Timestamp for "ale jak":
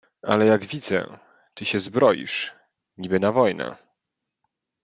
0.23-0.65